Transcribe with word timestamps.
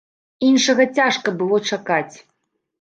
Іншага 0.47 0.87
цяжка 0.97 1.37
было 1.43 1.63
чакаць. 1.73 2.15